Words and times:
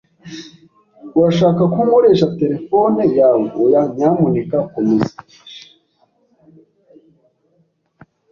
"Urashaka 1.17 1.61
ko 1.73 1.79
nkoresha 1.87 2.27
terefone 2.39 3.01
yawe?" 3.17 3.45
"Oya, 3.63 3.81
nyamuneka 3.95 4.57
komeza." 4.73 5.15